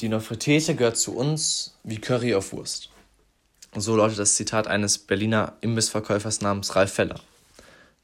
[0.00, 2.90] Die Nofretete gehört zu uns wie Curry auf Wurst.
[3.74, 7.20] So lautet das Zitat eines Berliner Imbissverkäufers namens Ralf Feller.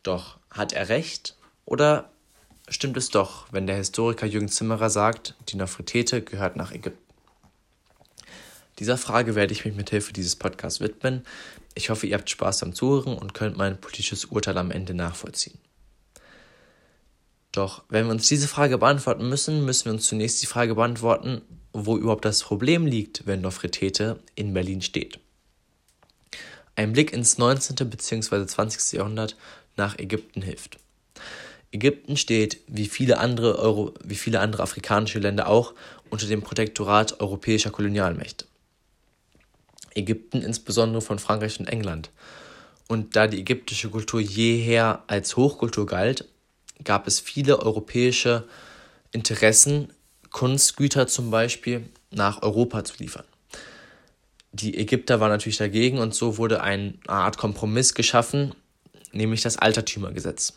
[0.02, 1.36] Doch hat er recht
[1.66, 2.10] oder
[2.68, 6.98] stimmt es doch, wenn der Historiker Jürgen Zimmerer sagt, die Nofretete gehört nach Ägypten?
[8.78, 11.26] Dieser Frage werde ich mich mit Hilfe dieses Podcasts widmen.
[11.74, 15.58] Ich hoffe, ihr habt Spaß am Zuhören und könnt mein politisches Urteil am Ende nachvollziehen.
[17.52, 21.42] Doch wenn wir uns diese Frage beantworten müssen, müssen wir uns zunächst die Frage beantworten,
[21.72, 25.18] wo überhaupt das Problem liegt, wenn Nofretete in Berlin steht.
[26.74, 27.88] Ein Blick ins 19.
[27.88, 28.46] bzw.
[28.46, 28.98] 20.
[28.98, 29.36] Jahrhundert
[29.76, 30.78] nach Ägypten hilft.
[31.70, 35.74] Ägypten steht, wie viele, andere Euro, wie viele andere afrikanische Länder auch,
[36.10, 38.44] unter dem Protektorat europäischer Kolonialmächte.
[39.94, 42.10] Ägypten insbesondere von Frankreich und England.
[42.88, 46.26] Und da die ägyptische Kultur jeher als Hochkultur galt,
[46.84, 48.44] gab es viele europäische
[49.12, 49.92] Interessen,
[50.32, 53.24] Kunstgüter zum Beispiel nach Europa zu liefern.
[54.52, 58.54] Die Ägypter waren natürlich dagegen und so wurde eine Art Kompromiss geschaffen,
[59.12, 60.54] nämlich das Altertümergesetz.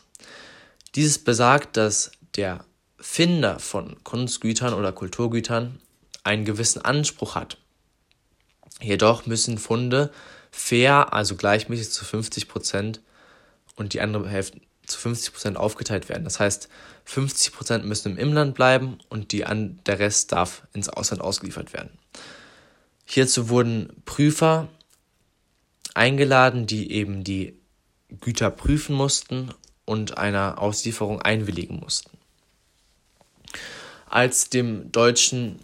[0.94, 2.64] Dieses besagt, dass der
[2.98, 5.78] Finder von Kunstgütern oder Kulturgütern
[6.24, 7.58] einen gewissen Anspruch hat.
[8.82, 10.10] Jedoch müssen Funde
[10.50, 13.00] fair, also gleichmäßig zu 50 Prozent
[13.76, 16.24] und die andere Hälfte zu 50 Prozent aufgeteilt werden.
[16.24, 16.68] Das heißt,
[17.04, 21.72] 50 Prozent müssen im Inland bleiben und die an, der Rest darf ins Ausland ausgeliefert
[21.72, 21.90] werden.
[23.04, 24.68] Hierzu wurden Prüfer
[25.94, 27.56] eingeladen, die eben die
[28.20, 29.52] Güter prüfen mussten
[29.84, 32.18] und einer Auslieferung einwilligen mussten.
[34.08, 35.60] Als dem deutschen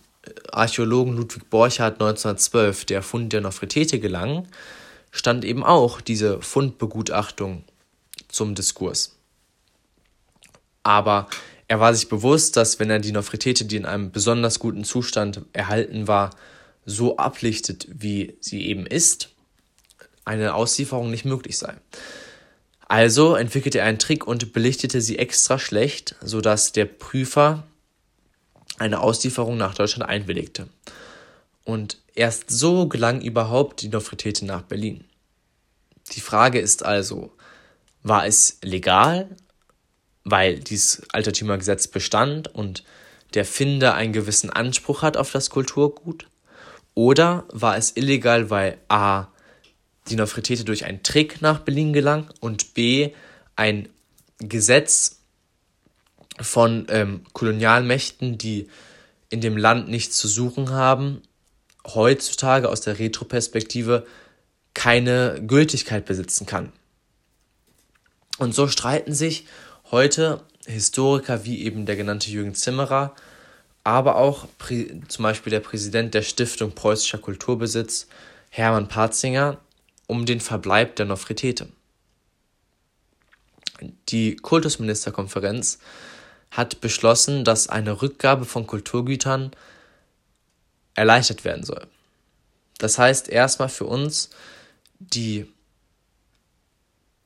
[0.51, 4.47] Archäologen Ludwig Borchardt 1912 der Fund der Nofretete gelang,
[5.11, 7.65] stand eben auch diese Fundbegutachtung
[8.55, 9.17] Diskurs.
[10.83, 11.29] Aber
[11.69, 15.43] er war sich bewusst, dass wenn er die Nofretete, die in einem besonders guten Zustand
[15.53, 16.31] erhalten war,
[16.85, 19.31] so ablichtet, wie sie eben ist,
[20.25, 21.75] eine Auslieferung nicht möglich sei.
[22.89, 27.65] Also entwickelte er einen Trick und belichtete sie extra schlecht, sodass der Prüfer
[28.79, 30.69] eine Auslieferung nach Deutschland einwilligte.
[31.65, 35.05] Und erst so gelang überhaupt die Nofretete nach Berlin.
[36.13, 37.33] Die Frage ist also,
[38.03, 39.29] war es legal,
[40.25, 42.85] weil dieses Altertümergesetz bestand und
[43.35, 46.27] der Finder einen gewissen Anspruch hat auf das Kulturgut?
[46.95, 49.29] Oder war es illegal, weil a.
[50.09, 53.13] die Nofretete durch einen Trick nach Berlin gelang und b.
[53.57, 53.89] ein
[54.39, 55.21] Gesetz
[56.41, 58.69] von ähm, Kolonialmächten, die
[59.31, 61.23] in dem Land nichts zu suchen haben,
[61.87, 64.07] heutzutage aus der Retroperspektive
[64.75, 66.73] keine Gültigkeit besitzen kann.
[68.39, 69.47] Und so streiten sich
[69.91, 73.15] heute Historiker wie eben der genannte Jürgen Zimmerer,
[73.85, 74.47] aber auch
[75.09, 78.07] zum Beispiel der Präsident der Stiftung Preußischer Kulturbesitz,
[78.51, 79.59] Hermann Patzinger,
[80.07, 81.69] um den Verbleib der Nofretete.
[84.09, 85.79] Die Kultusministerkonferenz
[86.51, 89.51] hat beschlossen, dass eine Rückgabe von Kulturgütern
[90.95, 91.87] erleichtert werden soll.
[92.79, 94.31] Das heißt erstmal für uns,
[94.99, 95.51] die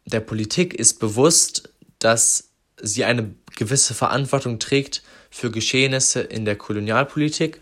[0.06, 1.68] der Politik ist bewusst,
[1.98, 2.48] dass
[2.80, 7.60] sie eine gewisse Verantwortung trägt für Geschehnisse in der Kolonialpolitik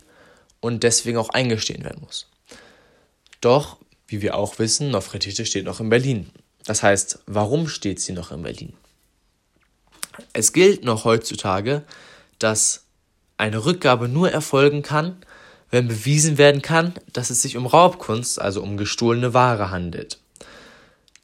[0.61, 2.29] und deswegen auch eingestehen werden muss.
[3.41, 6.31] Doch, wie wir auch wissen, Nofretete steht noch in Berlin.
[6.65, 8.75] Das heißt, warum steht sie noch in Berlin?
[10.33, 11.83] Es gilt noch heutzutage,
[12.39, 12.85] dass
[13.37, 15.17] eine Rückgabe nur erfolgen kann,
[15.71, 20.19] wenn bewiesen werden kann, dass es sich um Raubkunst, also um gestohlene Ware handelt.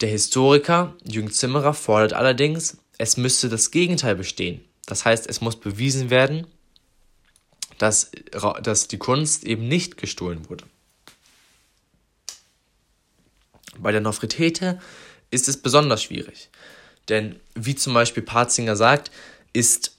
[0.00, 4.64] Der Historiker Jürgen Zimmerer fordert allerdings, es müsste das Gegenteil bestehen.
[4.86, 6.46] Das heißt, es muss bewiesen werden,
[7.78, 8.10] dass,
[8.62, 10.64] dass die Kunst eben nicht gestohlen wurde.
[13.78, 14.80] Bei der Nofretete
[15.30, 16.50] ist es besonders schwierig.
[17.08, 19.10] Denn wie zum Beispiel Patzinger sagt,
[19.52, 19.96] ist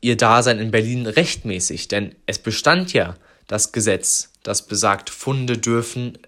[0.00, 6.18] ihr Dasein in Berlin rechtmäßig, denn es bestand ja das Gesetz, das besagt, Funde dürfen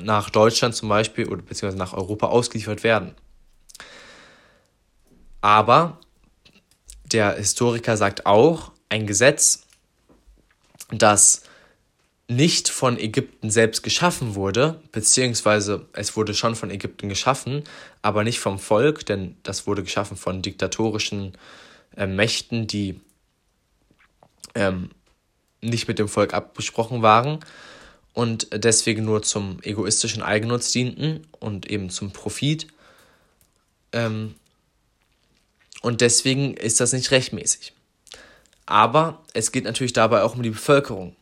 [0.00, 3.14] nach Deutschland zum Beispiel oder beziehungsweise nach Europa ausgeliefert werden.
[5.40, 5.98] Aber
[7.04, 9.66] der Historiker sagt auch, ein Gesetz,
[10.90, 11.42] das
[12.28, 17.64] nicht von Ägypten selbst geschaffen wurde, beziehungsweise es wurde schon von Ägypten geschaffen,
[18.02, 21.36] aber nicht vom Volk, denn das wurde geschaffen von diktatorischen
[21.96, 23.00] äh, Mächten, die
[24.54, 24.90] ähm,
[25.60, 27.40] nicht mit dem Volk abgesprochen waren
[28.14, 32.66] und deswegen nur zum egoistischen Eigennutz dienten und eben zum Profit.
[33.92, 34.34] Ähm,
[35.82, 37.72] und deswegen ist das nicht rechtmäßig.
[38.66, 41.16] Aber es geht natürlich dabei auch um die Bevölkerung.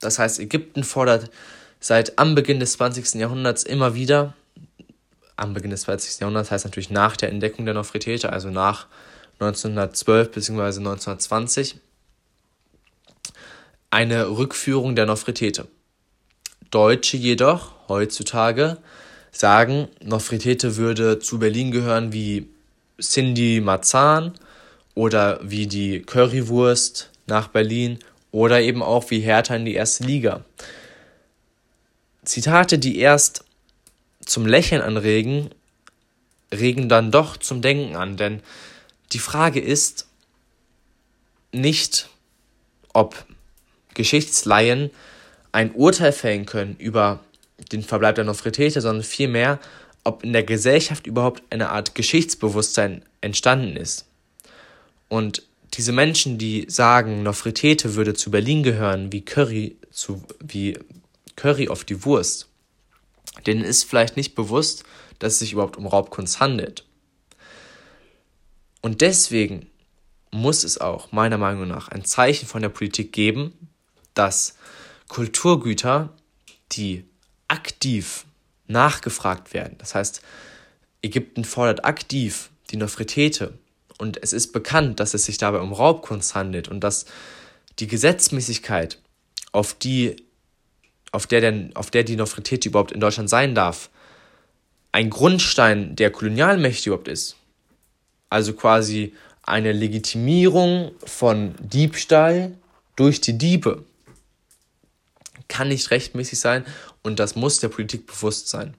[0.00, 1.30] Das heißt, Ägypten fordert
[1.80, 3.14] seit am Beginn des 20.
[3.14, 4.34] Jahrhunderts immer wieder,
[5.36, 6.20] am Beginn des 20.
[6.20, 8.86] Jahrhunderts heißt natürlich nach der Entdeckung der Nofretete, also nach
[9.34, 10.62] 1912 bzw.
[10.62, 11.80] 1920,
[13.90, 15.68] eine Rückführung der Nofretete.
[16.72, 18.78] Deutsche jedoch heutzutage
[19.30, 22.48] sagen, Nofretete würde zu Berlin gehören wie
[23.00, 24.32] Cindy Marzahn
[24.94, 27.98] oder wie die Currywurst nach Berlin
[28.30, 30.44] oder eben auch wie Hertha in die erste Liga.
[32.24, 33.44] Zitate, die erst
[34.24, 35.50] zum Lächeln anregen,
[36.52, 38.40] regen dann doch zum Denken an, denn
[39.12, 40.06] die Frage ist
[41.52, 42.08] nicht,
[42.94, 43.26] ob
[43.92, 44.90] Geschichtsleihen
[45.52, 47.20] ein Urteil fällen können über
[47.70, 49.60] den Verbleib der Nofretete, sondern vielmehr,
[50.04, 54.06] ob in der Gesellschaft überhaupt eine Art Geschichtsbewusstsein entstanden ist.
[55.08, 55.42] Und
[55.74, 60.78] diese Menschen, die sagen, Nofretete würde zu Berlin gehören, wie Curry, zu, wie
[61.36, 62.48] Curry auf die Wurst,
[63.46, 64.84] denen ist vielleicht nicht bewusst,
[65.18, 66.84] dass es sich überhaupt um Raubkunst handelt.
[68.80, 69.66] Und deswegen
[70.30, 73.52] muss es auch meiner Meinung nach ein Zeichen von der Politik geben,
[74.14, 74.56] dass
[75.12, 76.08] Kulturgüter,
[76.72, 77.04] die
[77.46, 78.24] aktiv
[78.66, 80.22] nachgefragt werden, das heißt,
[81.02, 83.52] Ägypten fordert aktiv die Nofretete
[83.98, 87.04] und es ist bekannt, dass es sich dabei um Raubkunst handelt und dass
[87.78, 89.00] die Gesetzmäßigkeit,
[89.52, 90.16] auf die,
[91.10, 93.90] auf der, denn, auf der die Nofretete überhaupt in Deutschland sein darf,
[94.92, 97.36] ein Grundstein der Kolonialmächte überhaupt ist.
[98.30, 99.12] Also quasi
[99.42, 102.56] eine Legitimierung von Diebstahl
[102.96, 103.84] durch die Diebe.
[105.52, 106.64] Kann nicht rechtmäßig sein
[107.02, 108.74] und das muss der Politik bewusst sein.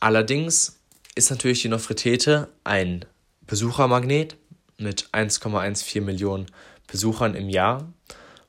[0.00, 0.80] Allerdings
[1.14, 3.04] ist natürlich die Nofretete ein
[3.46, 4.34] Besuchermagnet
[4.78, 6.46] mit 1,14 Millionen
[6.88, 7.92] Besuchern im Jahr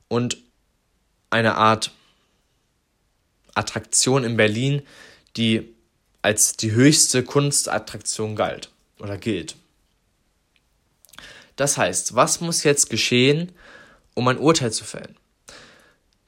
[0.08, 0.38] und
[1.30, 1.92] eine Art
[3.54, 4.82] Attraktion in Berlin,
[5.36, 5.72] die
[6.20, 9.54] als die höchste Kunstattraktion galt oder gilt.
[11.54, 13.52] Das heißt, was muss jetzt geschehen,
[14.14, 15.14] um ein Urteil zu fällen?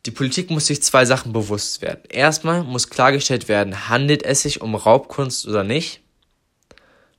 [0.06, 2.00] Die Politik muss sich zwei Sachen bewusst werden.
[2.08, 6.00] Erstmal muss klargestellt werden, handelt es sich um Raubkunst oder nicht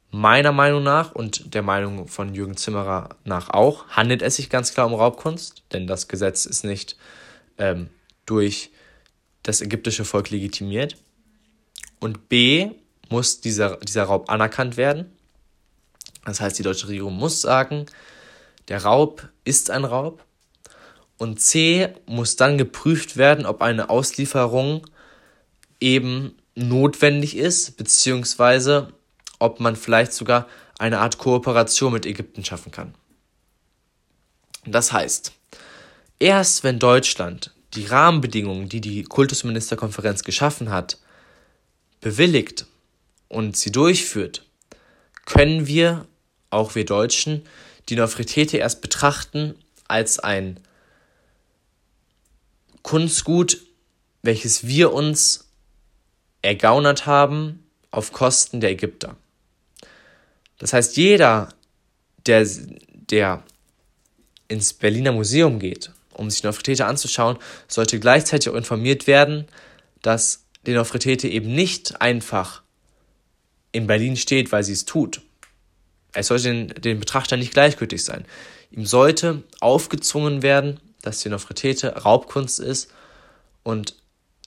[0.09, 4.73] meiner Meinung nach und der Meinung von Jürgen Zimmerer nach auch, handelt es sich ganz
[4.73, 6.95] klar um Raubkunst, denn das Gesetz ist nicht
[7.57, 7.89] ähm,
[8.25, 8.71] durch
[9.43, 10.95] das ägyptische Volk legitimiert.
[11.99, 12.71] Und B
[13.09, 15.11] muss dieser, dieser Raub anerkannt werden.
[16.25, 17.85] Das heißt, die deutsche Regierung muss sagen,
[18.67, 20.23] der Raub ist ein Raub.
[21.17, 24.85] Und C muss dann geprüft werden, ob eine Auslieferung
[25.79, 28.93] eben notwendig ist, beziehungsweise
[29.39, 30.47] ob man vielleicht sogar
[30.79, 32.93] eine Art Kooperation mit Ägypten schaffen kann.
[34.65, 35.31] Das heißt,
[36.19, 40.97] erst wenn Deutschland die Rahmenbedingungen, die die Kultusministerkonferenz geschaffen hat,
[42.01, 42.65] bewilligt
[43.27, 44.45] und sie durchführt,
[45.25, 46.05] können wir,
[46.49, 47.43] auch wir Deutschen,
[47.89, 49.55] die Nofretete erst betrachten
[49.87, 50.59] als ein
[52.87, 53.61] Kunstgut,
[54.21, 55.49] welches wir uns
[56.41, 59.17] ergaunert haben auf Kosten der Ägypter.
[60.57, 61.49] Das heißt, jeder,
[62.25, 62.47] der,
[62.93, 63.43] der
[64.47, 67.37] ins Berliner Museum geht, um sich Nofretete anzuschauen,
[67.67, 69.47] sollte gleichzeitig auch informiert werden,
[70.01, 72.61] dass die Nofretete eben nicht einfach
[73.73, 75.19] in Berlin steht, weil sie es tut.
[76.13, 78.23] Es sollte den, den Betrachter nicht gleichgültig sein.
[78.71, 82.91] Ihm sollte aufgezwungen werden, dass die Nofretete Raubkunst ist
[83.63, 83.95] und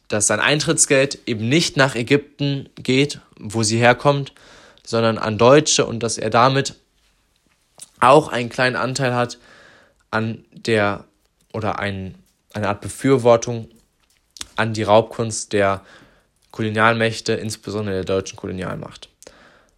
[0.09, 4.33] dass sein Eintrittsgeld eben nicht nach Ägypten geht, wo sie herkommt,
[4.85, 6.75] sondern an Deutsche und dass er damit
[8.01, 9.39] auch einen kleinen Anteil hat
[10.11, 11.05] an der
[11.53, 12.17] oder ein,
[12.53, 13.69] eine Art Befürwortung
[14.57, 15.83] an die Raubkunst der
[16.51, 19.09] Kolonialmächte, insbesondere der deutschen Kolonialmacht.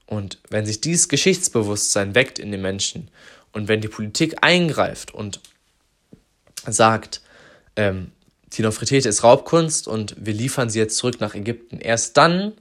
[0.06, 3.08] Und wenn sich dieses Geschichtsbewusstsein weckt in den Menschen
[3.52, 5.40] und wenn die Politik eingreift und
[6.66, 7.22] sagt,
[7.76, 8.12] ähm,
[8.52, 12.52] die Nofretete ist Raubkunst und wir liefern sie jetzt zurück nach Ägypten, erst dann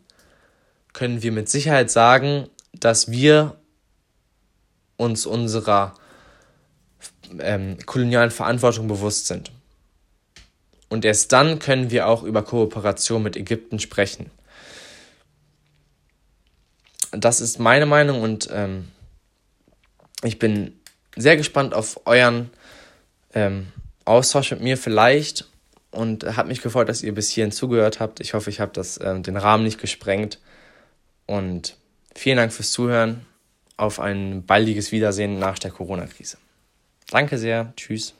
[0.93, 3.58] können wir mit Sicherheit sagen, dass wir
[4.98, 5.96] uns unserer
[7.39, 9.51] ähm, kolonialen Verantwortung bewusst sind.
[10.89, 14.29] Und erst dann können wir auch über Kooperation mit Ägypten sprechen.
[17.12, 18.89] Das ist meine Meinung und ähm,
[20.24, 20.79] ich bin
[21.15, 22.50] sehr gespannt auf euren
[23.34, 23.72] ähm,
[24.05, 25.48] Austausch mit mir vielleicht
[25.91, 28.20] und habe mich gefreut, dass ihr bis hierhin zugehört habt.
[28.20, 30.39] Ich hoffe, ich habe das äh, den Rahmen nicht gesprengt.
[31.25, 31.75] Und
[32.15, 33.25] vielen Dank fürs Zuhören.
[33.77, 36.38] Auf ein baldiges Wiedersehen nach der Corona-Krise.
[37.10, 37.74] Danke sehr.
[37.75, 38.13] Tschüss.